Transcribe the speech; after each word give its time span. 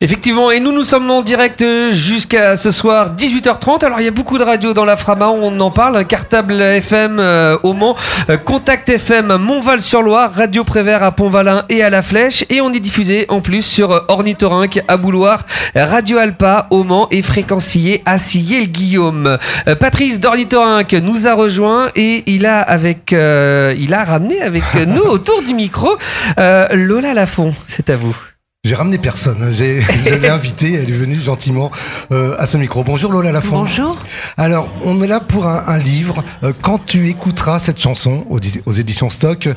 Effectivement, 0.00 0.52
et 0.52 0.60
nous 0.60 0.70
nous 0.70 0.84
sommes 0.84 1.10
en 1.10 1.22
direct 1.22 1.64
jusqu'à 1.90 2.56
ce 2.56 2.70
soir 2.70 3.16
18h30. 3.16 3.84
Alors 3.84 3.98
il 3.98 4.04
y 4.04 4.06
a 4.08 4.12
beaucoup 4.12 4.38
de 4.38 4.44
radios 4.44 4.72
dans 4.72 4.84
la 4.84 4.96
Frama, 4.96 5.30
on 5.30 5.58
en 5.58 5.72
parle. 5.72 6.04
Cartable 6.04 6.62
FM 6.62 7.18
euh, 7.18 7.58
au 7.64 7.72
Mans, 7.72 7.96
euh, 8.30 8.36
Contact 8.36 8.88
FM 8.88 9.36
Montval-sur-Loire, 9.38 10.32
Radio 10.32 10.62
Prévert 10.62 11.02
à 11.02 11.10
Pont-Valin 11.10 11.64
et 11.68 11.82
à 11.82 11.90
La 11.90 12.02
Flèche. 12.02 12.44
Et 12.48 12.60
on 12.60 12.72
est 12.72 12.78
diffusé 12.78 13.26
en 13.28 13.40
plus 13.40 13.62
sur 13.62 14.04
Ornithorynque 14.06 14.78
à 14.86 14.96
Bouloir, 14.98 15.44
Radio 15.74 16.18
Alpa 16.18 16.68
au 16.70 16.84
Mans 16.84 17.08
et 17.10 17.20
Fréquencier 17.20 18.04
à 18.06 18.18
Sillé-le-Guillaume. 18.18 19.36
Euh, 19.66 19.74
Patrice 19.74 20.20
d'Ornithorynque 20.20 20.92
nous 20.92 21.26
a 21.26 21.34
rejoint 21.34 21.90
et 21.96 22.22
il 22.26 22.46
a 22.46 22.60
avec, 22.60 23.10
il 23.10 23.94
a 23.94 24.04
ramené 24.04 24.42
avec 24.42 24.62
nous 24.86 25.02
autour 25.02 25.42
du 25.42 25.54
micro 25.54 25.96
Lola 26.36 27.14
Lafont. 27.14 27.52
C'est 27.66 27.90
à 27.90 27.96
vous. 27.96 28.16
J'ai 28.64 28.74
ramené 28.74 28.98
personne. 28.98 29.50
J'ai, 29.50 29.80
je 29.80 30.14
l'ai 30.14 30.28
invitée. 30.28 30.74
Elle 30.74 30.90
est 30.90 30.92
venue 30.92 31.16
gentiment 31.16 31.70
euh, 32.12 32.34
à 32.38 32.46
ce 32.46 32.56
micro. 32.56 32.82
Bonjour 32.84 33.12
Lola 33.12 33.32
Lafont. 33.32 33.60
Bonjour. 33.60 33.96
Alors, 34.36 34.68
on 34.84 35.00
est 35.00 35.06
là 35.06 35.20
pour 35.20 35.46
un, 35.46 35.64
un 35.66 35.78
livre. 35.78 36.24
Euh, 36.42 36.52
quand 36.60 36.84
tu 36.84 37.08
écouteras 37.08 37.60
cette 37.60 37.80
chanson 37.80 38.26
aux, 38.28 38.40
aux 38.66 38.72
éditions 38.72 39.10
Stock, 39.10 39.48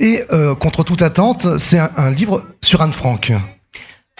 et 0.00 0.22
euh, 0.32 0.54
contre 0.54 0.82
toute 0.84 1.02
attente, 1.02 1.58
c'est 1.58 1.78
un, 1.78 1.90
un 1.96 2.10
livre 2.10 2.44
sur 2.62 2.80
Anne 2.80 2.92
Frank. 2.92 3.32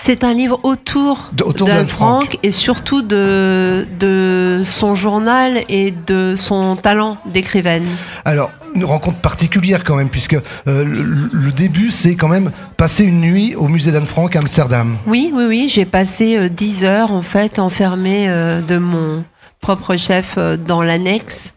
C'est 0.00 0.22
un 0.22 0.32
livre 0.32 0.60
autour, 0.62 1.28
De- 1.32 1.42
autour 1.42 1.66
d'Anne 1.66 1.88
Frank. 1.88 2.24
Frank 2.26 2.38
et 2.44 2.52
surtout 2.52 3.02
de, 3.02 3.84
de 3.98 4.62
son 4.64 4.94
journal 4.94 5.62
et 5.68 5.90
de 5.90 6.34
son 6.36 6.76
talent 6.76 7.18
d'écrivaine. 7.26 7.84
Alors, 8.24 8.52
une 8.76 8.84
rencontre 8.84 9.18
particulière 9.18 9.82
quand 9.82 9.96
même, 9.96 10.08
puisque 10.08 10.34
euh, 10.34 10.84
le, 10.84 11.28
le 11.32 11.50
début, 11.50 11.90
c'est 11.90 12.14
quand 12.14 12.28
même 12.28 12.52
passer 12.76 13.02
une 13.02 13.20
nuit 13.20 13.56
au 13.56 13.66
musée 13.66 13.90
d'Anne 13.90 14.06
Frank 14.06 14.36
à 14.36 14.38
Amsterdam. 14.38 14.96
Oui, 15.08 15.32
oui, 15.34 15.44
oui, 15.48 15.68
j'ai 15.68 15.84
passé 15.84 16.38
euh, 16.38 16.48
10 16.48 16.84
heures 16.84 17.12
en 17.12 17.22
fait 17.22 17.58
enfermée 17.58 18.26
euh, 18.28 18.60
de 18.60 18.78
mon 18.78 19.24
propre 19.60 19.96
chef 19.96 20.36
euh, 20.38 20.56
dans 20.56 20.84
l'annexe, 20.84 21.55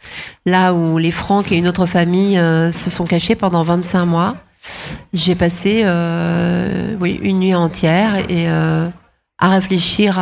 là 0.47 0.73
où 0.73 0.97
les 0.97 1.11
Francs 1.11 1.51
et 1.51 1.57
une 1.57 1.67
autre 1.67 1.85
famille 1.85 2.37
se 2.37 2.89
sont 2.89 3.05
cachés 3.05 3.35
pendant 3.35 3.61
25 3.61 4.05
mois. 4.07 4.35
J'ai 5.13 5.35
passé 5.35 5.81
euh, 5.83 6.97
une 7.01 7.39
nuit 7.39 7.55
entière 7.55 8.23
euh, 8.29 8.89
à 9.39 9.49
réfléchir 9.49 10.19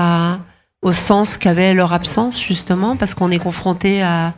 au 0.82 0.94
sens 0.94 1.38
qu'avait 1.38 1.73
leur 1.73 1.94
absence 1.94 2.42
justement 2.42 2.95
parce 2.95 3.14
qu'on 3.14 3.32
est 3.32 3.40
confronté 3.40 4.02
à, 4.02 4.34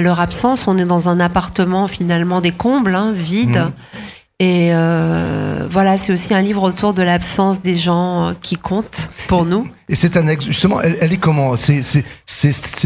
leur 0.00 0.20
absence. 0.20 0.66
On 0.66 0.78
est 0.78 0.84
dans 0.84 1.08
un 1.08 1.20
appartement 1.20 1.88
finalement 1.88 2.40
des 2.40 2.52
combles, 2.52 2.94
hein, 2.94 3.12
vide. 3.12 3.58
Mhm. 3.58 3.72
Et 4.42 4.70
euh, 4.72 5.68
voilà, 5.70 5.98
c'est 5.98 6.14
aussi 6.14 6.32
un 6.32 6.40
livre 6.40 6.62
autour 6.62 6.94
de 6.94 7.02
l'absence 7.02 7.60
des 7.60 7.76
gens 7.76 8.28
euh, 8.28 8.32
qui 8.40 8.56
comptent 8.56 9.10
pour 9.28 9.44
nous. 9.44 9.68
Et 9.90 9.94
cette 9.94 10.16
annexe, 10.16 10.46
justement, 10.46 10.80
elle, 10.80 10.96
elle 11.02 11.12
est 11.12 11.18
comment? 11.18 11.56
C'est 11.56 11.82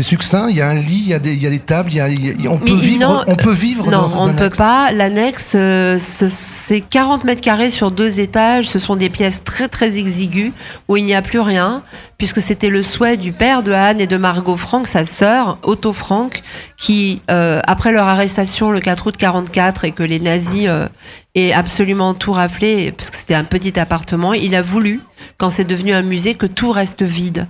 succinct. 0.02 0.48
Il 0.50 0.56
y 0.56 0.62
a 0.62 0.68
un 0.68 0.74
lit, 0.74 1.02
il 1.04 1.08
y 1.08 1.14
a 1.14 1.18
des, 1.20 1.32
il 1.34 1.40
y 1.42 1.46
a 1.46 1.50
des 1.50 1.58
tables, 1.60 1.90
il 1.92 1.96
y 1.96 2.00
a, 2.00 2.08
il 2.08 2.48
on 2.48 2.58
peut 2.58 2.74
Mais 2.74 2.80
vivre. 2.80 3.00
non, 3.08 3.22
on 3.28 3.36
peut 3.36 3.52
vivre. 3.52 3.84
Non, 3.84 4.06
dans 4.06 4.22
on 4.22 4.26
ne 4.28 4.32
peut 4.32 4.50
pas. 4.50 4.90
L'annexe, 4.90 5.52
euh, 5.54 5.98
ce- 6.00 6.28
c'est 6.28 6.80
40 6.80 7.22
mètres 7.24 7.42
carrés 7.42 7.70
sur 7.70 7.90
deux 7.92 8.18
étages. 8.20 8.66
Ce 8.68 8.78
sont 8.80 8.96
des 8.96 9.10
pièces 9.10 9.44
très 9.44 9.68
très 9.68 9.96
exiguës 9.98 10.50
où 10.88 10.96
il 10.96 11.04
n'y 11.04 11.14
a 11.14 11.22
plus 11.22 11.40
rien, 11.40 11.82
puisque 12.18 12.40
c'était 12.40 12.70
le 12.70 12.82
souhait 12.82 13.16
du 13.18 13.30
père 13.32 13.62
de 13.62 13.70
Anne 13.70 14.00
et 14.00 14.06
de 14.08 14.16
Margot 14.16 14.56
Franck, 14.56 14.88
sa 14.88 15.04
sœur, 15.04 15.58
Otto 15.62 15.92
Franck, 15.92 16.42
qui, 16.78 17.20
euh, 17.30 17.60
après 17.66 17.92
leur 17.92 18.08
arrestation 18.08 18.70
le 18.72 18.80
4 18.80 19.06
août 19.08 19.16
44 19.16 19.84
et 19.84 19.92
que 19.92 20.02
les 20.02 20.18
nazis 20.20 20.64
euh, 20.68 20.88
aient 21.34 21.52
absolument 21.52 22.14
tout 22.14 22.32
raflé, 22.32 22.92
parce 22.92 23.10
que 23.10 23.16
c'était 23.16 23.34
un 23.34 23.44
petit 23.44 23.78
appartement, 23.78 24.34
il 24.34 24.54
a 24.54 24.62
voulu, 24.62 25.00
quand 25.36 25.50
c'est 25.50 25.64
devenu 25.64 25.92
un 25.92 26.02
musée, 26.02 26.34
que 26.34 26.46
tout 26.46 26.70
reste 26.70 27.02
vide. 27.02 27.48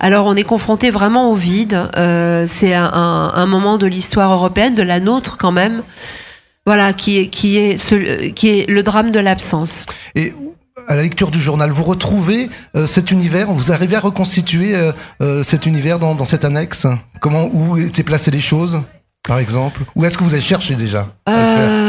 Alors 0.00 0.26
on 0.26 0.34
est 0.34 0.44
confronté 0.44 0.90
vraiment 0.90 1.30
au 1.30 1.34
vide. 1.34 1.78
Euh, 1.96 2.46
c'est 2.48 2.72
un, 2.74 2.84
un- 2.92 3.32
un 3.34 3.46
moment 3.46 3.76
de 3.76 3.86
l'histoire 3.86 4.32
européenne, 4.32 4.74
de 4.74 4.82
la 4.82 4.98
nôtre 5.00 5.36
quand 5.36 5.52
même. 5.52 5.82
Voilà, 6.66 6.92
qui 6.92 7.18
est, 7.18 7.28
qui 7.28 7.56
est, 7.58 7.78
ce- 7.78 8.28
qui 8.30 8.48
est 8.48 8.68
le 8.70 8.82
drame 8.82 9.10
de 9.10 9.20
l'absence. 9.20 9.86
Et 10.14 10.34
à 10.86 10.94
la 10.96 11.02
lecture 11.02 11.30
du 11.30 11.40
journal, 11.40 11.70
vous 11.70 11.84
retrouvez 11.84 12.48
euh, 12.76 12.86
cet 12.86 13.10
univers. 13.10 13.50
Vous 13.50 13.72
arrivez 13.72 13.96
à 13.96 14.00
reconstituer 14.00 14.74
euh, 15.20 15.42
cet 15.42 15.66
univers 15.66 15.98
dans, 15.98 16.14
dans 16.14 16.24
cette 16.24 16.44
annexe? 16.44 16.86
Comment 17.20 17.48
où 17.52 17.76
étaient 17.78 18.02
placées 18.02 18.30
les 18.30 18.40
choses, 18.40 18.80
par 19.26 19.38
exemple? 19.38 19.82
Où 19.96 20.04
est-ce 20.04 20.16
que 20.16 20.24
vous 20.24 20.32
avez 20.34 20.42
cherché 20.42 20.76
déjà 20.76 21.08
à 21.26 21.32
le 21.32 21.56
faire? 21.56 21.87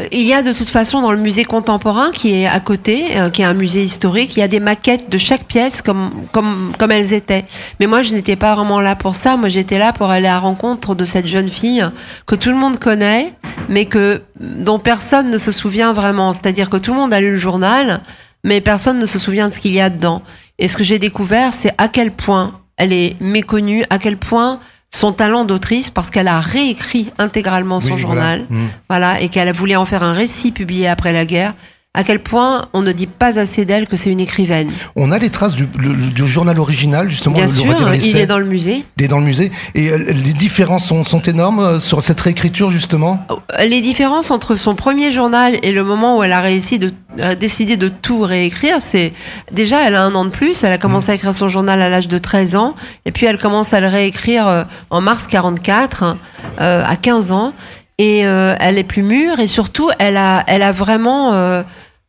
Euh, 0.00 0.06
il 0.12 0.22
y 0.22 0.32
a 0.32 0.42
de 0.42 0.52
toute 0.52 0.68
façon 0.68 1.00
dans 1.00 1.12
le 1.12 1.18
musée 1.18 1.44
contemporain 1.44 2.10
qui 2.10 2.34
est 2.34 2.46
à 2.46 2.60
côté, 2.60 3.18
euh, 3.18 3.30
qui 3.30 3.42
est 3.42 3.44
un 3.44 3.54
musée 3.54 3.82
historique, 3.82 4.36
il 4.36 4.40
y 4.40 4.42
a 4.42 4.48
des 4.48 4.60
maquettes 4.60 5.10
de 5.10 5.18
chaque 5.18 5.44
pièce 5.44 5.82
comme, 5.82 6.10
comme, 6.32 6.72
comme 6.78 6.90
elles 6.90 7.12
étaient. 7.12 7.44
Mais 7.78 7.86
moi, 7.86 8.02
je 8.02 8.12
n'étais 8.12 8.36
pas 8.36 8.54
vraiment 8.54 8.80
là 8.80 8.96
pour 8.96 9.14
ça. 9.14 9.36
Moi, 9.36 9.48
j'étais 9.48 9.78
là 9.78 9.92
pour 9.92 10.10
aller 10.10 10.28
à 10.28 10.34
la 10.34 10.38
rencontre 10.38 10.94
de 10.94 11.04
cette 11.04 11.26
jeune 11.26 11.48
fille 11.48 11.84
que 12.26 12.34
tout 12.34 12.50
le 12.50 12.56
monde 12.56 12.78
connaît, 12.78 13.32
mais 13.68 13.86
que, 13.86 14.22
dont 14.38 14.78
personne 14.78 15.30
ne 15.30 15.38
se 15.38 15.52
souvient 15.52 15.92
vraiment. 15.92 16.32
C'est-à-dire 16.32 16.70
que 16.70 16.76
tout 16.76 16.92
le 16.92 16.98
monde 16.98 17.12
a 17.12 17.20
lu 17.20 17.32
le 17.32 17.38
journal, 17.38 18.00
mais 18.44 18.60
personne 18.60 18.98
ne 18.98 19.06
se 19.06 19.18
souvient 19.18 19.48
de 19.48 19.52
ce 19.52 19.58
qu'il 19.58 19.72
y 19.72 19.80
a 19.80 19.90
dedans. 19.90 20.22
Et 20.58 20.68
ce 20.68 20.76
que 20.76 20.84
j'ai 20.84 20.98
découvert, 20.98 21.52
c'est 21.54 21.72
à 21.78 21.88
quel 21.88 22.10
point 22.10 22.60
elle 22.76 22.92
est 22.92 23.16
méconnue, 23.20 23.84
à 23.90 23.98
quel 23.98 24.16
point 24.16 24.60
son 24.92 25.12
talent 25.12 25.44
d'autrice, 25.44 25.88
parce 25.90 26.10
qu'elle 26.10 26.28
a 26.28 26.40
réécrit 26.40 27.10
intégralement 27.18 27.78
son 27.80 27.94
Oui, 27.94 28.00
voilà. 28.02 28.36
journal, 28.38 28.46
Mm. 28.50 28.66
voilà, 28.88 29.20
et 29.20 29.28
qu'elle 29.28 29.52
voulait 29.52 29.76
en 29.76 29.84
faire 29.84 30.02
un 30.02 30.12
récit 30.12 30.50
publié 30.52 30.88
après 30.88 31.12
la 31.12 31.24
guerre, 31.24 31.54
à 31.92 32.04
quel 32.04 32.20
point 32.22 32.68
on 32.72 32.82
ne 32.82 32.92
dit 32.92 33.08
pas 33.08 33.36
assez 33.40 33.64
d'elle 33.64 33.88
que 33.88 33.96
c'est 33.96 34.10
une 34.12 34.20
écrivaine. 34.20 34.70
On 34.94 35.10
a 35.10 35.18
les 35.18 35.28
traces 35.28 35.54
du, 35.56 35.66
le- 35.76 35.92
le- 35.92 36.10
du 36.12 36.24
journal 36.24 36.56
original, 36.60 37.10
justement. 37.10 37.34
Bien 37.34 37.46
le- 37.46 37.52
sûr, 37.52 37.64
il 37.92 38.16
est 38.16 38.26
dans 38.26 38.38
le 38.38 38.44
musée. 38.46 38.84
Il 38.96 39.04
est 39.04 39.08
dans 39.08 39.18
le 39.18 39.24
musée. 39.24 39.50
Et 39.74 39.90
euh, 39.90 39.96
les 39.98 40.32
différences 40.32 40.84
sont, 40.86 41.04
sont 41.04 41.20
énormes 41.22 41.58
euh, 41.58 41.80
sur 41.80 42.04
cette 42.04 42.20
réécriture, 42.20 42.70
justement? 42.70 43.26
Les 43.66 43.80
différences 43.80 44.30
entre 44.30 44.54
son 44.54 44.76
premier 44.76 45.10
journal 45.10 45.54
et 45.64 45.72
le 45.72 45.82
moment 45.82 46.16
où 46.16 46.22
elle 46.22 46.32
a 46.32 46.40
réussi 46.40 46.78
de 46.78 46.92
a 47.20 47.34
décidé 47.34 47.76
de 47.76 47.88
tout 47.88 48.20
réécrire, 48.20 48.76
c'est 48.80 49.12
déjà 49.50 49.84
elle 49.84 49.96
a 49.96 50.04
un 50.04 50.14
an 50.14 50.24
de 50.24 50.30
plus, 50.30 50.62
elle 50.62 50.70
a 50.70 50.78
commencé 50.78 51.10
à 51.10 51.16
écrire 51.16 51.34
son 51.34 51.48
journal 51.48 51.82
à 51.82 51.88
l'âge 51.88 52.06
de 52.06 52.18
13 52.18 52.54
ans, 52.54 52.76
et 53.04 53.10
puis 53.10 53.26
elle 53.26 53.36
commence 53.36 53.72
à 53.72 53.80
le 53.80 53.88
réécrire 53.88 54.46
euh, 54.46 54.62
en 54.90 55.00
mars 55.00 55.26
44, 55.26 56.16
euh, 56.60 56.84
à 56.86 56.94
15 56.94 57.32
ans, 57.32 57.52
et 58.00 58.24
euh, 58.24 58.54
elle 58.58 58.78
est 58.78 58.84
plus 58.84 59.02
mûre, 59.02 59.40
et 59.40 59.46
surtout 59.46 59.90
elle 59.98 60.16
a, 60.16 60.42
elle 60.46 60.62
a 60.62 60.72
vraiment 60.72 61.34
euh, 61.34 61.62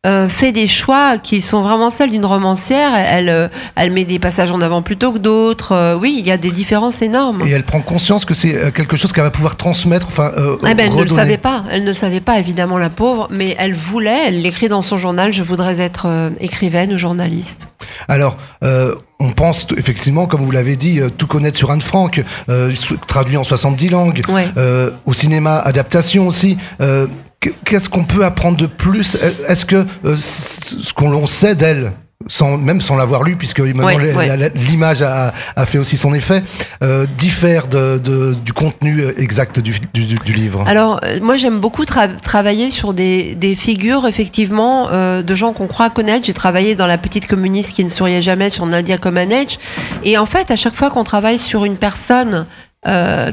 euh, 0.06 0.26
fait 0.26 0.50
des 0.50 0.66
choix 0.66 1.18
qui 1.18 1.42
sont 1.42 1.60
vraiment 1.60 1.90
celles 1.90 2.10
d'une 2.10 2.24
romancière. 2.24 2.94
Elle, 2.94 3.50
elle 3.76 3.92
met 3.92 4.04
des 4.04 4.18
passages 4.18 4.50
en 4.52 4.62
avant 4.62 4.80
plutôt 4.80 5.12
que 5.12 5.18
d'autres. 5.18 5.98
Oui, 6.00 6.16
il 6.18 6.26
y 6.26 6.30
a 6.30 6.38
des 6.38 6.50
différences 6.50 7.02
énormes. 7.02 7.42
Et 7.46 7.50
elle 7.50 7.64
prend 7.64 7.82
conscience 7.82 8.24
que 8.24 8.32
c'est 8.32 8.72
quelque 8.72 8.96
chose 8.96 9.12
qu'elle 9.12 9.24
va 9.24 9.30
pouvoir 9.30 9.56
transmettre, 9.56 10.06
enfin, 10.06 10.32
Eh 10.66 10.72
ben, 10.72 10.86
elle 10.90 10.96
ne 10.96 11.02
le 11.02 11.08
savait 11.10 11.36
pas. 11.36 11.64
Elle 11.70 11.84
ne 11.84 11.92
savait 11.92 12.22
pas, 12.22 12.38
évidemment, 12.38 12.78
la 12.78 12.88
pauvre, 12.88 13.28
mais 13.30 13.54
elle 13.58 13.74
voulait, 13.74 14.28
elle 14.28 14.40
l'écrit 14.40 14.70
dans 14.70 14.80
son 14.80 14.96
journal, 14.96 15.30
je 15.30 15.42
voudrais 15.42 15.82
être 15.82 16.32
écrivaine 16.40 16.94
ou 16.94 16.96
journaliste. 16.96 17.68
Alors, 18.08 18.36
euh, 18.64 18.94
on 19.20 19.30
pense 19.30 19.66
effectivement, 19.76 20.26
comme 20.26 20.42
vous 20.42 20.50
l'avez 20.50 20.76
dit, 20.76 21.00
euh, 21.00 21.08
tout 21.10 21.26
connaître 21.26 21.56
sur 21.56 21.70
Anne 21.70 21.80
Frank, 21.80 22.22
euh, 22.48 22.72
traduit 23.06 23.36
en 23.36 23.44
70 23.44 23.88
langues. 23.88 24.20
Ouais. 24.28 24.48
Euh, 24.56 24.90
au 25.06 25.12
cinéma, 25.12 25.58
adaptation 25.58 26.26
aussi. 26.26 26.56
Euh, 26.80 27.06
qu- 27.40 27.54
Qu'est-ce 27.64 27.88
qu'on 27.88 28.04
peut 28.04 28.24
apprendre 28.24 28.56
de 28.56 28.66
plus? 28.66 29.16
Est-ce 29.48 29.64
que 29.64 29.84
euh, 30.04 30.16
ce 30.16 30.92
qu'on 30.92 31.10
l'on 31.10 31.26
sait 31.26 31.54
d'elle, 31.54 31.92
sans, 32.26 32.56
même 32.56 32.80
sans 32.80 32.96
l'avoir 32.96 33.22
lu, 33.22 33.36
puisque 33.36 33.60
maintenant 33.60 33.86
Ouais, 33.86 34.14
ouais. 34.14 34.52
l'image 34.54 35.02
a, 35.02 35.32
a 35.56 35.66
fait 35.66 35.78
aussi 35.78 35.96
son 35.96 36.14
effet, 36.14 36.42
euh, 36.82 37.06
diffère 37.18 37.66
de, 37.68 37.98
de- 37.98 38.34
du 38.34 38.52
contenu 38.52 39.04
exact 39.16 39.58
du, 39.60 39.74
du- 39.92 40.04
du- 40.04 40.14
du 40.14 40.32
livre 40.32 40.64
Alors, 40.66 41.00
euh, 41.04 41.18
moi, 41.22 41.36
j'aime 41.36 41.58
beaucoup 41.60 41.84
tra- 41.84 42.16
travailler 42.20 42.70
sur 42.70 42.94
des, 42.94 43.34
des 43.34 43.54
figures, 43.54 44.06
effectivement, 44.06 44.88
euh, 44.90 45.22
de 45.22 45.34
gens 45.34 45.52
qu'on 45.52 45.66
croit 45.66 45.90
connaître. 45.90 46.26
J'ai 46.26 46.34
travaillé 46.34 46.74
dans 46.74 46.86
La 46.86 46.98
Petite 46.98 47.26
Communiste 47.26 47.72
qui 47.74 47.84
ne 47.84 47.88
souriait 47.90 48.22
jamais 48.22 48.50
sur 48.50 48.66
Nadia 48.66 48.98
Comaneci. 48.98 49.58
Et 50.04 50.18
en 50.18 50.26
fait, 50.26 50.50
à 50.50 50.56
chaque 50.56 50.74
fois 50.74 50.90
qu'on 50.90 51.04
travaille 51.04 51.38
sur 51.38 51.64
une 51.64 51.76
personne 51.76 52.46
euh, 52.88 53.30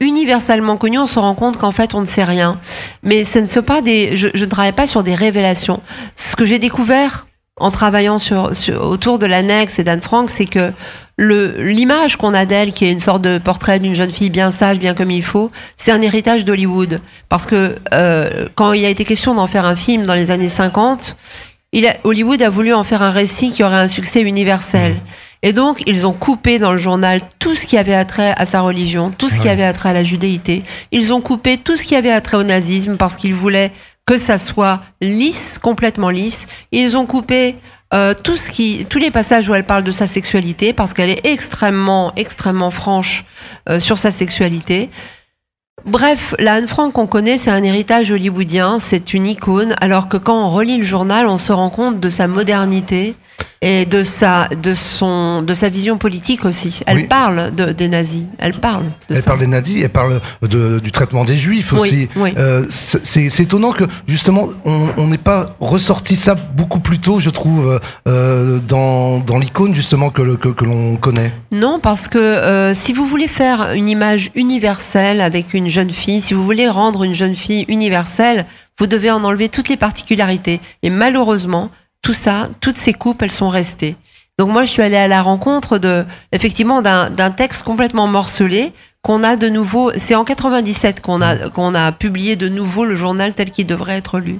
universellement 0.00 0.76
connue, 0.76 0.98
on 0.98 1.06
se 1.06 1.18
rend 1.18 1.34
compte 1.34 1.56
qu'en 1.56 1.72
fait, 1.72 1.94
on 1.94 2.00
ne 2.00 2.06
sait 2.06 2.24
rien. 2.24 2.58
Mais 3.02 3.24
ce 3.24 3.38
ne 3.38 3.46
sont 3.46 3.62
pas 3.62 3.80
des... 3.80 4.16
Je, 4.16 4.28
je 4.34 4.44
ne 4.44 4.50
travaille 4.50 4.72
pas 4.72 4.86
sur 4.86 5.02
des 5.02 5.14
révélations. 5.14 5.80
Ce 6.16 6.36
que 6.36 6.44
j'ai 6.44 6.58
découvert 6.58 7.26
en 7.62 7.70
travaillant 7.70 8.18
sur, 8.18 8.54
sur- 8.56 8.82
autour 8.84 9.18
de 9.18 9.26
l'annexe 9.26 9.78
et 9.78 9.84
d'Anne 9.84 10.02
Frank, 10.02 10.30
c'est 10.30 10.46
que 10.46 10.72
le 11.16 11.62
l'image 11.62 12.16
qu'on 12.16 12.34
a 12.34 12.44
d'elle, 12.46 12.72
qui 12.72 12.84
est 12.84 12.92
une 12.92 13.00
sorte 13.00 13.22
de 13.22 13.38
portrait 13.38 13.78
d'une 13.78 13.94
jeune 13.94 14.10
fille 14.10 14.30
bien 14.30 14.50
sage, 14.50 14.78
bien 14.78 14.94
comme 14.94 15.10
il 15.10 15.22
faut, 15.22 15.50
c'est 15.76 15.92
un 15.92 16.00
héritage 16.02 16.44
d'Hollywood. 16.44 17.00
Parce 17.28 17.46
que 17.46 17.76
euh, 17.94 18.46
quand 18.54 18.72
il 18.72 18.84
a 18.84 18.88
été 18.88 19.04
question 19.04 19.34
d'en 19.34 19.46
faire 19.46 19.64
un 19.66 19.76
film 19.76 20.04
dans 20.06 20.14
les 20.14 20.30
années 20.30 20.48
50, 20.48 21.16
il 21.72 21.86
a- 21.86 21.94
Hollywood 22.04 22.42
a 22.42 22.50
voulu 22.50 22.74
en 22.74 22.84
faire 22.84 23.02
un 23.02 23.10
récit 23.10 23.50
qui 23.50 23.62
aurait 23.62 23.76
un 23.76 23.88
succès 23.88 24.22
universel. 24.22 24.96
Et 25.44 25.52
donc, 25.52 25.82
ils 25.86 26.06
ont 26.06 26.12
coupé 26.12 26.60
dans 26.60 26.70
le 26.70 26.78
journal 26.78 27.20
tout 27.40 27.56
ce 27.56 27.66
qui 27.66 27.76
avait 27.76 27.94
attrait 27.94 28.32
à 28.36 28.46
sa 28.46 28.60
religion, 28.60 29.10
tout 29.16 29.28
ce 29.28 29.38
qui 29.40 29.48
avait 29.48 29.64
attrait 29.64 29.88
à 29.88 29.92
la 29.92 30.04
judéité. 30.04 30.62
Ils 30.92 31.12
ont 31.12 31.20
coupé 31.20 31.58
tout 31.58 31.76
ce 31.76 31.82
qui 31.82 31.96
avait 31.96 32.12
attrait 32.12 32.36
au 32.36 32.44
nazisme 32.44 32.96
parce 32.96 33.16
qu'ils 33.16 33.34
voulaient 33.34 33.72
que 34.12 34.18
ça 34.18 34.38
soit 34.38 34.82
lisse, 35.00 35.58
complètement 35.58 36.10
lisse. 36.10 36.46
Ils 36.70 36.98
ont 36.98 37.06
coupé 37.06 37.56
euh, 37.94 38.12
tout 38.12 38.36
ce 38.36 38.50
qui, 38.50 38.86
tous 38.90 38.98
les 38.98 39.10
passages 39.10 39.48
où 39.48 39.54
elle 39.54 39.64
parle 39.64 39.84
de 39.84 39.90
sa 39.90 40.06
sexualité, 40.06 40.74
parce 40.74 40.92
qu'elle 40.92 41.08
est 41.08 41.24
extrêmement, 41.24 42.12
extrêmement 42.16 42.70
franche 42.70 43.24
euh, 43.70 43.80
sur 43.80 43.96
sa 43.96 44.10
sexualité. 44.10 44.90
Bref, 45.86 46.34
la 46.38 46.54
Anne 46.54 46.68
Frank 46.68 46.92
qu'on 46.92 47.06
connaît, 47.06 47.38
c'est 47.38 47.50
un 47.50 47.62
héritage 47.62 48.10
hollywoodien, 48.10 48.78
c'est 48.78 49.14
une 49.14 49.26
icône, 49.26 49.74
alors 49.80 50.06
que 50.08 50.16
quand 50.18 50.46
on 50.46 50.50
relit 50.50 50.76
le 50.78 50.84
journal, 50.84 51.26
on 51.26 51.38
se 51.38 51.50
rend 51.50 51.70
compte 51.70 51.98
de 51.98 52.08
sa 52.10 52.28
modernité 52.28 53.16
et 53.62 53.86
de 53.86 54.04
sa, 54.04 54.48
de 54.48 54.74
son, 54.74 55.40
de 55.42 55.54
sa 55.54 55.68
vision 55.70 55.96
politique 55.96 56.44
aussi. 56.44 56.80
Elle 56.86 56.96
Oui. 56.98 57.02
parle 57.04 57.54
de, 57.54 57.72
des 57.72 57.88
nazis, 57.88 58.24
elle 58.38 58.52
parle 58.52 58.84
de 59.08 59.14
Elle 59.14 59.18
ça. 59.18 59.22
parle 59.24 59.38
des 59.40 59.46
nazis, 59.46 59.82
elle 59.82 59.88
parle 59.88 60.20
de- 60.42 60.78
du 60.78 60.92
traitement 60.92 61.24
des 61.24 61.36
juifs 61.36 61.72
aussi. 61.72 62.08
oui. 62.16 62.34
Euh, 62.36 62.66
c'est 62.68 63.40
étonnant 63.40 63.72
que 63.72 63.84
justement 64.06 64.48
on 64.64 64.88
on 64.98 65.06
n'ait 65.06 65.16
pas 65.18 65.50
ressorti 65.60 66.16
ça 66.16 66.34
beaucoup 66.34 66.80
plus 66.80 66.98
tôt, 66.98 67.18
je 67.18 67.30
trouve, 67.30 67.80
euh, 68.08 68.58
dans, 68.68 69.18
dans 69.20 69.38
l'icône 69.38 69.74
justement 69.74 70.10
que, 70.10 70.22
le- 70.22 70.36
que, 70.36 70.48
que 70.48 70.64
l'on 70.64 70.96
connaît. 70.96 71.32
Non, 71.50 71.78
parce 71.80 72.08
que 72.08 72.18
euh, 72.18 72.74
si 72.74 72.92
vous 72.92 73.06
voulez 73.06 73.28
faire 73.28 73.72
une 73.74 73.88
image 73.88 74.30
universelle 74.34 75.20
avec 75.20 75.54
une 75.54 75.61
jeune 75.68 75.90
fille, 75.90 76.20
si 76.20 76.34
vous 76.34 76.42
voulez 76.44 76.68
rendre 76.68 77.02
une 77.04 77.14
jeune 77.14 77.34
fille 77.36 77.64
universelle, 77.68 78.46
vous 78.78 78.86
devez 78.86 79.10
en 79.10 79.24
enlever 79.24 79.48
toutes 79.48 79.68
les 79.68 79.76
particularités. 79.76 80.60
Et 80.82 80.90
malheureusement, 80.90 81.70
tout 82.02 82.14
ça, 82.14 82.48
toutes 82.60 82.78
ces 82.78 82.92
coupes, 82.92 83.22
elles 83.22 83.30
sont 83.32 83.48
restées. 83.48 83.96
Donc 84.38 84.50
moi, 84.50 84.64
je 84.64 84.70
suis 84.70 84.82
allée 84.82 84.96
à 84.96 85.08
la 85.08 85.20
rencontre 85.22 85.78
de, 85.78 86.04
effectivement, 86.32 86.80
d'un 86.82 87.30
texte 87.30 87.62
complètement 87.64 88.06
morcelé 88.06 88.72
qu'on 89.02 89.22
a 89.24 89.36
de 89.36 89.48
nouveau. 89.48 89.92
C'est 89.96 90.14
en 90.14 90.24
97 90.24 91.00
qu'on 91.00 91.20
a 91.20 91.50
qu'on 91.50 91.74
a 91.74 91.92
publié 91.92 92.34
de 92.36 92.48
nouveau 92.48 92.84
le 92.84 92.96
journal 92.96 93.34
tel 93.34 93.50
qu'il 93.50 93.66
devrait 93.66 93.96
être 93.98 94.18
lu. 94.20 94.36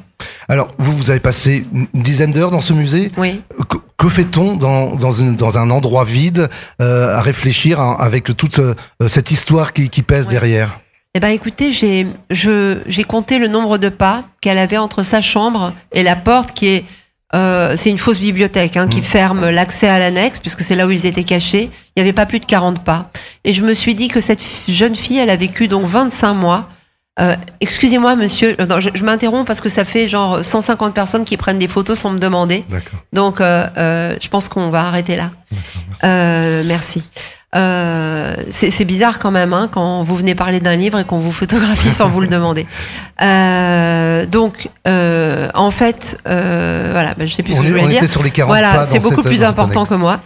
Alors 0.48 0.68
vous, 0.78 0.92
vous 0.92 1.10
avez 1.10 1.20
passé 1.20 1.66
une 1.74 1.86
dizaine 2.02 2.32
d'heures 2.32 2.50
dans 2.50 2.60
ce 2.60 2.72
musée? 2.72 3.10
Oui. 3.18 3.42
Que, 3.68 3.76
que 3.98 4.08
fait-on 4.08 4.54
dans, 4.56 4.94
dans, 4.94 5.10
une- 5.10 5.36
dans 5.36 5.58
un 5.58 5.68
endroit 5.70 6.04
vide 6.04 6.48
euh, 6.80 7.16
à 7.16 7.20
réfléchir 7.20 7.78
hein, 7.80 7.96
avec 8.00 8.34
toute 8.36 8.60
euh, 8.60 8.74
cette 9.08 9.30
histoire 9.30 9.72
qui, 9.72 9.88
qui 9.90 10.02
pèse 10.02 10.26
derrière? 10.26 10.80
Eh 11.14 11.20
ben, 11.20 11.28
écoutez, 11.28 11.72
j'ai 11.72 12.06
je 12.30 12.78
j'ai 12.86 13.04
compté 13.04 13.38
le 13.38 13.46
nombre 13.48 13.76
de 13.76 13.90
pas 13.90 14.24
qu'elle 14.40 14.56
avait 14.58 14.78
entre 14.78 15.02
sa 15.02 15.20
chambre 15.20 15.74
et 15.92 16.02
la 16.02 16.16
porte 16.16 16.52
qui 16.54 16.68
est 16.68 16.84
euh, 17.34 17.74
c'est 17.76 17.90
une 17.90 17.98
fausse 17.98 18.18
bibliothèque 18.18 18.76
hein, 18.76 18.88
qui 18.88 19.00
ferme 19.02 19.48
l'accès 19.50 19.88
à 19.88 19.98
l'annexe 19.98 20.38
puisque 20.38 20.60
c'est 20.62 20.74
là 20.74 20.86
où 20.86 20.90
ils 20.90 21.04
étaient 21.06 21.24
cachés. 21.24 21.64
Il 21.64 21.92
n'y 21.98 22.02
avait 22.02 22.12
pas 22.14 22.26
plus 22.26 22.40
de 22.40 22.46
40 22.46 22.82
pas. 22.84 23.10
Et 23.44 23.52
je 23.52 23.62
me 23.62 23.72
suis 23.74 23.94
dit 23.94 24.08
que 24.08 24.20
cette 24.20 24.42
jeune 24.68 24.94
fille, 24.94 25.18
elle 25.18 25.30
a 25.30 25.36
vécu 25.36 25.68
donc 25.68 25.84
25 25.84 26.34
mois. 26.34 26.68
Euh, 27.20 27.36
Excusez-moi, 27.60 28.16
monsieur, 28.16 28.56
euh, 28.60 28.66
non, 28.66 28.80
je, 28.80 28.88
je 28.94 29.04
m'interromps 29.04 29.46
parce 29.46 29.60
que 29.60 29.68
ça 29.68 29.84
fait 29.84 30.08
genre 30.08 30.42
150 30.44 30.94
personnes 30.94 31.24
qui 31.26 31.36
prennent 31.36 31.58
des 31.58 31.68
photos 31.68 31.98
sans 31.98 32.10
me 32.10 32.18
demander. 32.18 32.64
D'accord. 32.70 33.00
Donc, 33.12 33.40
euh, 33.40 33.66
euh, 33.76 34.16
je 34.20 34.28
pense 34.28 34.48
qu'on 34.48 34.70
va 34.70 34.86
arrêter 34.86 35.16
là. 35.16 35.30
Euh, 36.04 36.62
merci. 36.66 37.02
Euh, 37.54 38.34
c'est 38.50 38.84
bizarre 38.86 39.18
quand 39.18 39.30
même 39.30 39.52
hein, 39.52 39.68
quand 39.70 40.02
vous 40.02 40.16
venez 40.16 40.34
parler 40.34 40.58
d'un 40.60 40.74
livre 40.74 40.98
et 40.98 41.04
qu'on 41.04 41.18
vous 41.18 41.32
photographie 41.32 41.90
sans 41.90 42.08
vous 42.08 42.20
le 42.22 42.28
demander. 42.36 42.66
Euh, 43.20 44.24
donc, 44.26 44.68
euh, 44.88 45.48
en 45.54 45.70
fait, 45.70 46.18
voilà, 46.24 47.14
ben, 47.16 47.28
je 47.28 47.34
sais 47.34 47.42
plus 47.42 47.52
ce 47.54 47.58
On, 47.58 47.62
que 47.62 47.66
je 47.66 47.68
est- 47.68 47.72
voulais 47.72 47.84
on 47.84 47.88
dire. 47.88 47.98
était 47.98 48.06
sur 48.06 48.22
les 48.22 48.30
40 48.30 48.48
Voilà, 48.48 48.84
c'est 48.84 49.00
beaucoup 49.00 49.16
cette- 49.22 49.30
plus 49.30 49.42
important 49.44 49.84
que 49.84 49.94
moi. 49.94 50.20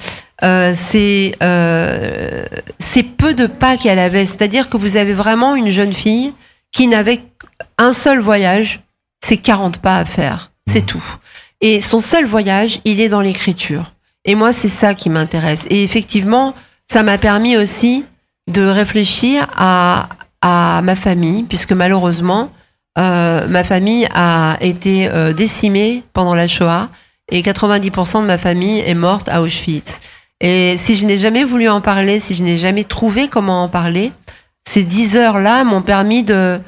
C'est 0.74 1.34
c'est 2.78 3.02
peu 3.02 3.34
de 3.34 3.46
pas 3.46 3.76
qu'elle 3.76 3.98
avait. 3.98 4.26
C'est-à-dire 4.26 4.68
que 4.68 4.76
vous 4.76 4.96
avez 4.96 5.12
vraiment 5.12 5.54
une 5.56 5.68
jeune 5.70 5.92
fille 5.92 6.32
qui 6.72 6.86
n'avait 6.86 7.18
qu'un 7.78 7.92
seul 7.92 8.20
voyage, 8.20 8.80
c'est 9.24 9.36
40 9.38 9.78
pas 9.78 9.98
à 9.98 10.04
faire. 10.04 10.50
C'est 10.68 10.82
Mmh. 10.82 10.86
tout. 10.86 11.04
Et 11.62 11.80
son 11.80 12.00
seul 12.00 12.24
voyage, 12.26 12.80
il 12.84 13.00
est 13.00 13.08
dans 13.08 13.20
l'écriture. 13.22 13.92
Et 14.24 14.34
moi, 14.34 14.52
c'est 14.52 14.68
ça 14.68 14.94
qui 14.94 15.08
m'intéresse. 15.08 15.64
Et 15.70 15.82
effectivement, 15.84 16.54
ça 16.90 17.02
m'a 17.02 17.18
permis 17.18 17.56
aussi 17.56 18.04
de 18.50 18.62
réfléchir 18.66 19.46
à, 19.56 20.08
à 20.40 20.80
ma 20.82 20.96
famille, 20.96 21.42
puisque 21.44 21.72
malheureusement, 21.72 22.50
euh, 22.98 23.46
ma 23.48 23.64
famille 23.64 24.06
a 24.14 24.56
été 24.60 25.08
euh, 25.12 25.32
décimée 25.32 26.02
pendant 26.12 26.34
la 26.34 26.48
Shoah 26.48 26.88
et 27.30 27.42
90% 27.42 28.22
de 28.22 28.26
ma 28.26 28.38
famille 28.38 28.78
est 28.80 28.94
morte 28.94 29.28
à 29.28 29.42
Auschwitz. 29.42 30.00
Et 30.40 30.76
si 30.76 30.94
je 30.96 31.06
n'ai 31.06 31.16
jamais 31.16 31.44
voulu 31.44 31.68
en 31.68 31.80
parler, 31.80 32.20
si 32.20 32.34
je 32.34 32.42
n'ai 32.42 32.56
jamais 32.56 32.84
trouvé 32.84 33.26
comment 33.28 33.64
en 33.64 33.68
parler, 33.68 34.12
ces 34.68 34.84
10 34.84 35.16
heures-là 35.16 35.64
m'ont 35.64 35.82
permis 35.82 36.22
de, 36.24 36.60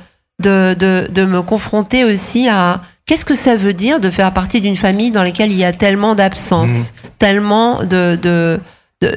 de, 0.43 0.75
de, 0.79 1.06
de 1.11 1.25
me 1.25 1.43
confronter 1.43 2.05
aussi 2.05 2.49
à 2.49 2.81
qu'est-ce 3.06 3.25
que 3.25 3.35
ça 3.35 3.56
veut 3.56 3.73
dire 3.75 4.00
de 4.00 4.11
faire 4.11 4.32
partie 4.32 4.61
d'une 4.61 4.76
famille 4.76 5.11
dans 5.11 5.23
laquelle 5.23 5.53
il 5.53 5.59
y 5.59 5.64
a 5.64 5.73
tellement 5.73 6.14
d'absence, 6.14 6.93
tellement 7.19 7.79
de, 7.85 8.17
de, 8.17 8.17
de- 8.17 8.61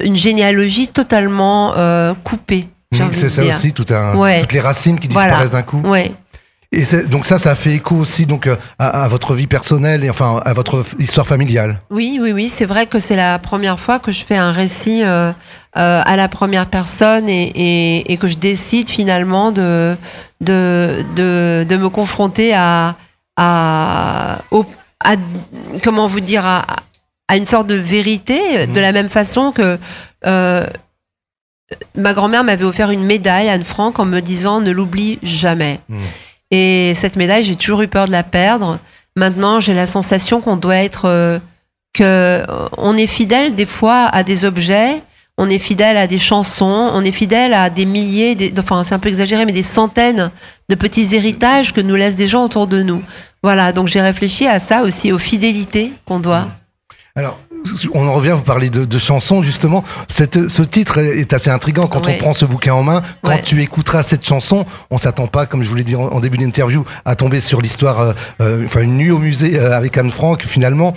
une 0.04 0.16
généalogie 0.16 0.88
totalement 0.88 1.74
euh, 1.76 2.14
coupée. 2.24 2.68
Mmh, 2.92 2.98
C'est 3.12 3.28
ça 3.28 3.42
dire. 3.42 3.54
aussi, 3.54 3.72
tout 3.72 3.86
un- 3.90 4.14
Ouais. 4.16 4.40
toutes 4.40 4.52
les 4.52 4.60
racines 4.60 4.98
qui 5.00 5.08
Voilà. 5.08 5.28
disparaissent 5.28 5.50
d'un 5.52 5.62
coup. 5.62 5.80
Ouais. 5.84 6.12
Et 6.74 6.84
donc 7.10 7.26
ça, 7.26 7.36
ça 7.36 7.50
a 7.50 7.54
fait 7.54 7.72
écho 7.74 7.96
aussi 7.96 8.24
donc 8.24 8.46
euh, 8.46 8.56
à, 8.78 9.02
à 9.04 9.08
votre 9.08 9.34
vie 9.34 9.46
personnelle 9.46 10.04
et 10.04 10.10
enfin 10.10 10.40
à 10.42 10.54
votre 10.54 10.82
histoire 10.98 11.26
familiale. 11.26 11.80
Oui, 11.90 12.18
oui, 12.22 12.32
oui, 12.32 12.48
c'est 12.48 12.64
vrai 12.64 12.86
que 12.86 12.98
c'est 12.98 13.16
la 13.16 13.38
première 13.38 13.78
fois 13.78 13.98
que 13.98 14.10
je 14.10 14.24
fais 14.24 14.38
un 14.38 14.52
récit 14.52 15.02
euh, 15.04 15.32
euh, 15.76 16.02
à 16.04 16.16
la 16.16 16.28
première 16.28 16.64
personne 16.66 17.28
et, 17.28 17.52
et, 17.54 18.12
et 18.12 18.16
que 18.16 18.26
je 18.26 18.36
décide 18.38 18.88
finalement 18.88 19.52
de, 19.52 19.94
de, 20.40 21.04
de, 21.14 21.66
de 21.68 21.76
me 21.76 21.90
confronter 21.90 22.54
à, 22.54 22.96
à, 23.36 24.38
au- 24.50 24.64
à- 25.04 25.16
comment 25.84 26.06
vous 26.06 26.20
dire, 26.20 26.46
à, 26.46 26.64
à 27.32 27.38
une 27.38 27.46
sorte 27.46 27.66
de 27.66 27.76
vérité, 27.76 28.66
de 28.66 28.78
la 28.78 28.92
même 28.92 29.08
façon 29.08 29.52
que 29.52 29.78
euh, 30.26 30.66
ma 31.94 32.12
grand-mère 32.12 32.44
m'avait 32.44 32.66
offert 32.66 32.90
une 32.90 33.04
médaille, 33.04 33.48
Anne 33.48 33.64
Frank, 33.64 33.98
en 33.98 34.04
me 34.04 34.20
disant 34.20 34.60
ne 34.60 34.70
l'oublie 34.70 35.18
jamais. 35.22 35.80
Mhm. 35.88 35.98
Et 36.50 36.92
cette 36.94 37.16
médaille, 37.16 37.42
j'ai 37.42 37.56
toujours 37.56 37.80
eu 37.80 37.88
peur 37.88 38.04
de 38.04 38.12
la 38.12 38.22
perdre. 38.22 38.78
Maintenant, 39.16 39.60
j'ai 39.60 39.72
la 39.72 39.86
sensation 39.86 40.42
qu'on 40.42 40.56
doit 40.56 40.76
être, 40.76 41.06
euh, 41.06 41.38
que 41.94 42.02
euh, 42.04 42.68
on 42.76 42.98
est 42.98 43.06
fidèle 43.06 43.54
des 43.54 43.64
fois 43.64 44.10
à 44.12 44.24
des 44.24 44.44
objets, 44.44 45.02
on 45.38 45.48
est 45.48 45.58
fidèle 45.58 45.96
à 45.96 46.06
des 46.06 46.18
chansons, 46.18 46.90
on 46.92 47.02
est 47.02 47.12
fidèle 47.12 47.54
à 47.54 47.70
des 47.70 47.86
milliers, 47.86 48.34
des, 48.34 48.52
enfin 48.58 48.84
c'est 48.84 48.94
un 48.94 48.98
peu 48.98 49.08
exagéré, 49.08 49.46
mais 49.46 49.52
des 49.52 49.62
centaines 49.62 50.30
de 50.68 50.74
petits 50.74 51.14
héritages 51.14 51.72
que 51.72 51.80
nous 51.80 51.96
laissent 51.96 52.16
des 52.16 52.26
gens 52.26 52.44
autour 52.44 52.66
de 52.66 52.82
nous. 52.82 53.02
Voilà, 53.42 53.72
donc 53.72 53.88
j'ai 53.88 54.02
réfléchi 54.02 54.46
à 54.46 54.58
ça 54.58 54.82
aussi, 54.82 55.12
aux 55.12 55.18
fidélités 55.18 55.94
qu'on 56.04 56.20
doit. 56.20 56.48
Alors, 57.14 57.38
on 57.92 58.06
en 58.08 58.14
revient, 58.14 58.30
vous 58.30 58.40
parlez 58.42 58.70
de, 58.70 58.86
de 58.86 58.98
chansons 58.98 59.42
justement. 59.42 59.84
Cette, 60.08 60.48
ce 60.48 60.62
titre 60.62 60.96
est 60.98 61.34
assez 61.34 61.50
intriguant 61.50 61.86
quand 61.86 62.06
Ouais. 62.06 62.14
on 62.16 62.22
prend 62.22 62.32
ce 62.32 62.46
bouquin 62.46 62.72
en 62.72 62.82
main. 62.82 63.02
Quand 63.22 63.32
Ouais. 63.32 63.42
tu 63.42 63.60
écouteras 63.60 64.02
cette 64.02 64.24
chanson, 64.26 64.64
on 64.90 64.96
s'attend 64.96 65.26
pas, 65.26 65.44
comme 65.44 65.62
je 65.62 65.68
vous 65.68 65.74
l'ai 65.74 65.84
dit 65.84 65.94
en, 65.94 66.04
en 66.04 66.20
début 66.20 66.38
d'interview, 66.38 66.86
à 67.04 67.14
tomber 67.14 67.38
sur 67.38 67.60
l'histoire, 67.60 68.00
euh, 68.00 68.12
euh, 68.40 68.64
enfin 68.64 68.80
une 68.80 68.96
nuit 68.96 69.10
au 69.10 69.18
musée 69.18 69.58
euh, 69.58 69.76
avec 69.76 69.98
Anne 69.98 70.10
Frank 70.10 70.42
finalement. 70.42 70.94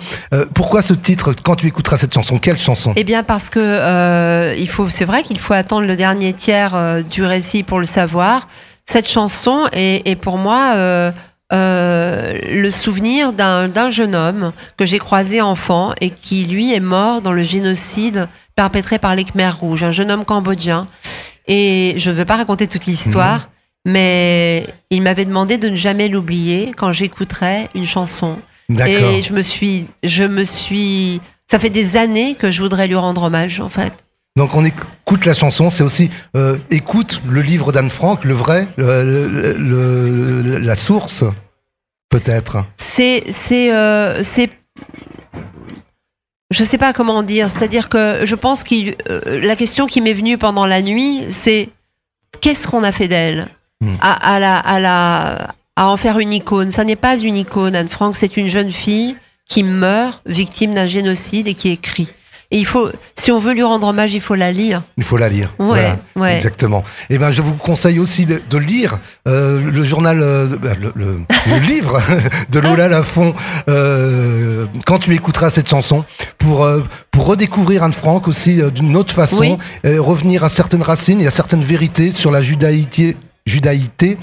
Pourquoi 0.54 0.80
ce 0.80 0.94
titre 0.94 1.34
Quand 1.42 1.54
tu 1.56 1.66
écouteras 1.66 1.98
cette 1.98 2.14
chanson, 2.14 2.38
quelle 2.38 2.56
chanson? 2.58 2.94
Eh 2.96 3.04
bien 3.04 3.22
parce 3.22 3.50
que 3.50 4.54
il 4.58 4.68
faut, 4.70 4.88
c'est 4.88 5.04
vrai 5.04 5.22
qu'il 5.22 5.38
faut 5.38 5.52
attendre 5.52 5.86
le 5.86 5.96
dernier 5.96 6.32
tiers 6.32 7.04
du 7.04 7.24
récit 7.24 7.62
pour 7.62 7.78
le 7.78 7.86
savoir. 7.86 8.48
Cette 8.86 9.08
chanson 9.08 9.66
est, 9.72 10.08
est 10.08 10.16
pour 10.16 10.38
moi 10.38 11.12
euh, 11.52 12.38
le 12.50 12.70
souvenir 12.70 13.32
d'un 13.32 13.90
jeune 13.90 14.16
homme 14.16 14.52
que 14.76 14.84
j'ai 14.84 14.98
croisé 14.98 15.40
enfant 15.40 15.94
et 16.00 16.10
qui 16.10 16.44
lui 16.44 16.72
est 16.72 16.80
mort 16.80 17.22
dans 17.22 17.32
le 17.32 17.42
génocide 17.42 18.28
perpétré 18.56 18.98
par 18.98 19.14
les 19.14 19.24
Khmers 19.24 19.58
rouges, 19.58 19.84
un 19.84 19.90
jeune 19.92 20.10
homme 20.10 20.24
cambodgien. 20.24 20.86
Et 21.46 21.94
je 21.98 22.10
ne 22.10 22.16
veux 22.16 22.24
pas 22.24 22.36
raconter 22.36 22.66
toute 22.66 22.86
l'histoire, 22.86 23.50
mais 23.84 24.66
il 24.90 25.02
m'avait 25.02 25.24
demandé 25.24 25.58
de 25.58 25.68
ne 25.68 25.76
jamais 25.76 26.08
l'oublier 26.08 26.72
quand 26.76 26.92
j'écouterais 26.92 27.70
une 27.74 27.86
chanson. 27.86 28.38
Et 28.68 29.22
je 29.22 29.32
me 29.32 29.42
suis, 29.42 29.86
je 30.02 30.24
me 30.24 30.44
suis, 30.44 31.20
ça 31.46 31.60
fait 31.60 31.70
des 31.70 31.96
années 31.96 32.34
que 32.34 32.50
je 32.50 32.60
voudrais 32.60 32.88
lui 32.88 32.96
rendre 32.96 33.22
hommage, 33.22 33.60
en 33.60 33.68
fait. 33.68 34.05
Donc 34.36 34.54
on 34.54 34.64
écoute 34.64 35.24
la 35.24 35.32
chanson, 35.32 35.70
c'est 35.70 35.82
aussi 35.82 36.10
euh, 36.36 36.56
écoute 36.70 37.20
le 37.28 37.40
livre 37.40 37.72
d'Anne 37.72 37.88
Frank, 37.90 38.22
le 38.24 38.34
vrai, 38.34 38.68
le- 38.76 39.54
le- 39.56 40.42
le- 40.42 40.58
la 40.58 40.74
source, 40.76 41.24
peut-être. 42.10 42.64
C'est, 42.76 43.24
c'est, 43.30 43.72
euh, 43.74 44.22
c'est, 44.22 44.50
je 46.50 46.64
sais 46.64 46.78
pas 46.78 46.92
comment 46.92 47.22
dire. 47.22 47.50
C'est-à-dire 47.50 47.88
que 47.88 48.20
je 48.24 48.34
pense 48.34 48.62
que 48.62 48.74
la 49.46 49.56
question 49.56 49.86
qui 49.86 50.00
m'est 50.00 50.12
venue 50.12 50.38
pendant 50.38 50.66
la 50.66 50.82
nuit, 50.82 51.24
c'est 51.30 51.70
qu'est-ce 52.40 52.68
qu'on 52.68 52.82
a 52.84 52.92
fait 52.92 53.08
d'elle? 53.08 53.48
Hmm. 53.82 53.92
à, 54.00 54.34
à 54.36 54.40
la, 54.40 54.58
à 54.58 54.80
la, 54.80 55.48
à 55.76 55.88
en 55.90 55.98
faire 55.98 56.18
une 56.18 56.32
icône. 56.32 56.70
Ça 56.70 56.82
n'est 56.84 56.96
pas 56.96 57.18
une 57.18 57.36
icône, 57.36 57.76
Anne 57.76 57.90
Frank. 57.90 58.16
C'est 58.16 58.38
une 58.38 58.48
jeune 58.48 58.70
fille 58.70 59.16
qui 59.46 59.62
meurt 59.62 60.22
victime 60.24 60.72
d'un 60.72 60.86
génocide 60.86 61.46
et 61.46 61.52
qui 61.52 61.68
écrit. 61.68 62.08
Et 62.52 62.58
il 62.58 62.66
faut, 62.66 62.90
si 63.18 63.32
on 63.32 63.38
veut 63.38 63.54
lui 63.54 63.62
rendre 63.64 63.88
hommage, 63.88 64.14
il 64.14 64.20
faut 64.20 64.36
la 64.36 64.52
lire. 64.52 64.82
Il 64.96 65.02
faut 65.02 65.16
la 65.16 65.28
lire. 65.28 65.52
Ouais, 65.58 65.66
Voilà, 65.66 65.98
ouais. 66.14 66.34
Exactement. 66.36 66.84
Et 67.10 67.18
ben, 67.18 67.30
je 67.32 67.42
vous 67.42 67.54
conseille 67.54 67.98
aussi 67.98 68.24
de, 68.24 68.40
de 68.48 68.58
lire 68.58 68.98
euh, 69.26 69.60
le 69.60 69.82
journal, 69.82 70.20
euh, 70.22 70.46
bah, 70.60 70.70
le, 70.80 70.92
le- 70.94 71.20
le 71.48 71.58
livre 71.66 72.00
de 72.50 72.58
Lola 72.60 72.86
Lafont. 72.88 73.34
euh, 73.68 74.66
quand 74.86 74.98
tu 74.98 75.12
écouteras 75.14 75.50
cette 75.50 75.68
chanson, 75.68 76.04
pour 76.38 76.66
pour 77.10 77.26
redécouvrir 77.26 77.82
Anne 77.82 77.92
Frank 77.92 78.28
aussi 78.28 78.60
d'une 78.72 78.96
autre 78.96 79.12
façon, 79.12 79.40
Oui. 79.40 79.56
et 79.90 79.98
revenir 79.98 80.44
à 80.44 80.48
certaines 80.48 80.82
racines 80.82 81.20
et 81.20 81.26
à 81.26 81.30
certaines 81.30 81.62
vérités 81.64 82.10
sur 82.10 82.30
la 82.30 82.42
judaïté. 82.42 83.16
judaïté 83.46 84.18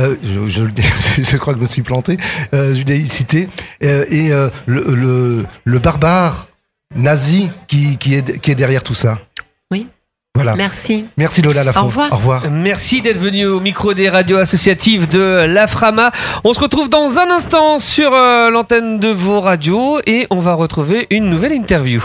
euh, 0.00 0.16
je, 0.22 1.36
crois 1.36 1.54
que 1.54 1.58
je 1.60 1.64
me 1.64 1.68
suis 1.68 1.82
planté. 1.82 2.16
Euh, 2.52 2.74
judaïcité 2.74 3.48
euh, 3.84 4.04
et 4.10 4.30
le, 4.66 4.84
le, 4.94 5.46
le 5.64 5.78
barbare 5.78 6.48
nazi 6.94 7.50
qui, 7.68 7.96
qui, 7.98 8.14
est, 8.14 8.40
qui 8.40 8.50
est 8.50 8.54
derrière 8.54 8.82
tout 8.82 8.94
ça. 8.94 9.18
Oui. 9.70 9.86
Voilà. 10.34 10.56
Merci. 10.56 11.06
Merci 11.16 11.42
Lola 11.42 11.62
Lafont. 11.62 11.82
Au 11.82 11.84
revoir. 11.84 12.12
Au 12.12 12.16
revoir. 12.16 12.50
Merci 12.50 13.00
d'être 13.00 13.20
venu 13.20 13.46
au 13.46 13.60
micro 13.60 13.94
des 13.94 14.08
radios 14.08 14.38
associatives 14.38 15.08
de 15.08 15.46
l'AFRAMA. 15.46 16.10
On 16.42 16.52
se 16.52 16.58
retrouve 16.58 16.88
dans 16.88 17.18
un 17.18 17.30
instant 17.30 17.78
sur 17.78 18.12
euh, 18.12 18.50
l'antenne 18.50 18.98
de 18.98 19.08
vos 19.08 19.40
radios 19.40 20.00
et 20.06 20.26
on 20.30 20.40
va 20.40 20.54
retrouver 20.54 21.06
une 21.10 21.30
nouvelle 21.30 21.52
interview. 21.52 22.02